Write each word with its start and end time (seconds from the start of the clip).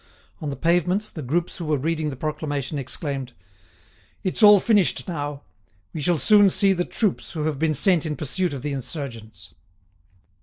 On 0.41 0.49
the 0.49 0.55
pavements, 0.55 1.11
the 1.11 1.21
groups 1.21 1.57
who 1.57 1.65
were 1.65 1.77
reading 1.77 2.09
the 2.09 2.15
proclamation 2.15 2.79
exclaimed: 2.79 3.33
"It's 4.23 4.41
all 4.41 4.59
finished 4.59 5.07
now; 5.07 5.43
we 5.93 6.01
shall 6.01 6.17
soon 6.17 6.49
see 6.49 6.73
the 6.73 6.85
troops 6.85 7.33
who 7.33 7.43
have 7.43 7.59
been 7.59 7.75
sent 7.75 8.03
in 8.07 8.15
pursuit 8.15 8.51
of 8.55 8.63
the 8.63 8.73
insurgents." 8.73 9.53